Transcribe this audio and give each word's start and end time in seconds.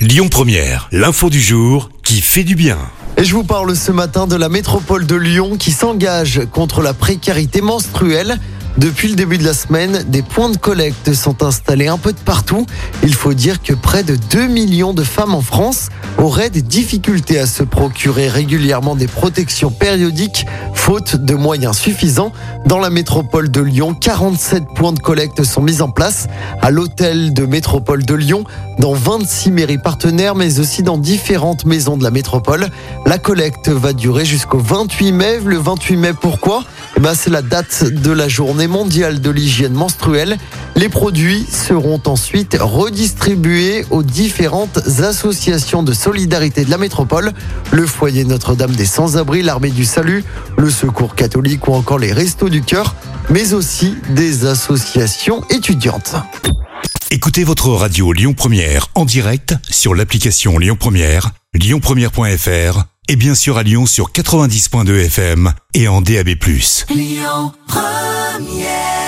Lyon 0.00 0.28
Première, 0.30 0.88
l'info 0.92 1.28
du 1.28 1.42
jour 1.42 1.90
qui 2.02 2.22
fait 2.22 2.42
du 2.42 2.54
bien. 2.54 2.78
Et 3.18 3.24
je 3.24 3.34
vous 3.34 3.44
parle 3.44 3.76
ce 3.76 3.92
matin 3.92 4.26
de 4.26 4.34
la 4.34 4.48
métropole 4.48 5.04
de 5.04 5.14
Lyon 5.14 5.58
qui 5.58 5.72
s'engage 5.72 6.40
contre 6.52 6.80
la 6.80 6.94
précarité 6.94 7.60
menstruelle. 7.60 8.38
Depuis 8.78 9.08
le 9.08 9.14
début 9.14 9.36
de 9.36 9.44
la 9.44 9.52
semaine, 9.52 10.04
des 10.08 10.22
points 10.22 10.48
de 10.48 10.56
collecte 10.56 11.12
sont 11.12 11.42
installés 11.42 11.88
un 11.88 11.98
peu 11.98 12.14
de 12.14 12.18
partout. 12.18 12.64
Il 13.02 13.14
faut 13.14 13.34
dire 13.34 13.62
que 13.62 13.74
près 13.74 14.02
de 14.02 14.16
2 14.30 14.46
millions 14.46 14.94
de 14.94 15.04
femmes 15.04 15.34
en 15.34 15.42
France 15.42 15.90
auraient 16.20 16.50
des 16.50 16.62
difficultés 16.62 17.38
à 17.38 17.46
se 17.46 17.62
procurer 17.62 18.28
régulièrement 18.28 18.94
des 18.94 19.06
protections 19.06 19.70
périodiques 19.70 20.46
faute 20.74 21.16
de 21.16 21.34
moyens 21.34 21.76
suffisants. 21.76 22.32
Dans 22.66 22.78
la 22.78 22.90
métropole 22.90 23.50
de 23.50 23.60
Lyon, 23.60 23.94
47 23.94 24.64
points 24.74 24.92
de 24.92 24.98
collecte 24.98 25.44
sont 25.44 25.62
mis 25.62 25.82
en 25.82 25.90
place 25.90 26.26
à 26.60 26.70
l'hôtel 26.70 27.32
de 27.32 27.46
métropole 27.46 28.04
de 28.04 28.14
Lyon, 28.14 28.44
dans 28.78 28.92
26 28.92 29.50
mairies 29.50 29.78
partenaires, 29.78 30.34
mais 30.34 30.58
aussi 30.58 30.82
dans 30.82 30.98
différentes 30.98 31.64
maisons 31.64 31.96
de 31.96 32.02
la 32.02 32.10
métropole. 32.10 32.68
La 33.06 33.18
collecte 33.18 33.68
va 33.68 33.92
durer 33.92 34.24
jusqu'au 34.24 34.58
28 34.58 35.12
mai. 35.12 35.40
Le 35.44 35.58
28 35.58 35.96
mai, 35.96 36.12
pourquoi? 36.12 36.64
Eh 36.96 37.00
ben, 37.00 37.14
C'est 37.14 37.30
la 37.30 37.42
date 37.42 37.84
de 37.84 38.10
la 38.10 38.28
journée 38.28 38.66
mondiale 38.66 39.20
de 39.20 39.30
l'hygiène 39.30 39.72
menstruelle. 39.72 40.38
Les 40.80 40.88
produits 40.88 41.44
seront 41.46 42.00
ensuite 42.06 42.56
redistribués 42.58 43.84
aux 43.90 44.02
différentes 44.02 44.78
associations 45.02 45.82
de 45.82 45.92
solidarité 45.92 46.64
de 46.64 46.70
la 46.70 46.78
métropole, 46.78 47.34
le 47.70 47.86
foyer 47.86 48.24
Notre-Dame 48.24 48.74
des 48.74 48.86
Sans-Abri, 48.86 49.42
l'armée 49.42 49.72
du 49.72 49.84
salut, 49.84 50.24
le 50.56 50.70
secours 50.70 51.14
catholique 51.14 51.68
ou 51.68 51.74
encore 51.74 51.98
les 51.98 52.14
restos 52.14 52.48
du 52.48 52.62
cœur, 52.62 52.94
mais 53.28 53.52
aussi 53.52 53.94
des 54.08 54.46
associations 54.46 55.44
étudiantes. 55.50 56.14
Écoutez 57.10 57.44
votre 57.44 57.68
radio 57.68 58.14
Lyon 58.14 58.32
Première 58.32 58.86
en 58.94 59.04
direct 59.04 59.54
sur 59.68 59.94
l'application 59.94 60.56
Lyon 60.56 60.78
Première, 60.80 61.32
lyonpremière.fr 61.52 62.84
et 63.08 63.16
bien 63.16 63.34
sûr 63.34 63.58
à 63.58 63.64
Lyon 63.64 63.84
sur 63.84 64.12
90.2 64.12 65.04
FM 65.04 65.52
et 65.74 65.88
en 65.88 66.00
DAB+. 66.00 66.28
Lyon 66.88 67.52
Première 67.66 68.99